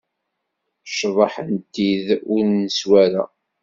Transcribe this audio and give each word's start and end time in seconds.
Cḍeḥ 0.97 1.33
n 1.49 1.51
tid 1.73 2.05
ur 2.33 2.43
neswi 2.47 2.93
ara. 3.03 3.23